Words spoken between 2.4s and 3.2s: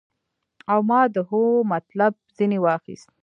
واخيست.